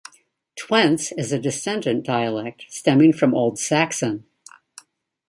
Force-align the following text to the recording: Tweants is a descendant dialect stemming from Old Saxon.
Tweants 0.59 1.11
is 1.15 1.31
a 1.31 1.37
descendant 1.37 2.03
dialect 2.03 2.65
stemming 2.69 3.13
from 3.13 3.35
Old 3.35 3.59
Saxon. 3.59 4.25